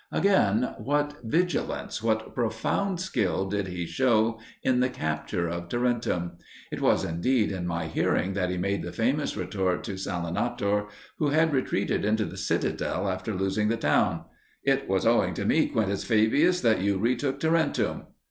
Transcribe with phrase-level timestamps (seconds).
[0.11, 6.39] Again what vigilance, what profound skill did he show in the capture of Tarentum!
[6.71, 10.87] It was indeed in my hearing that he made the famous retort to Salinator,
[11.19, 14.25] who had retreated into the citadel after losing the town:
[14.63, 18.07] "It was owing to me, Quintus Fabius, that you retook Tarentum."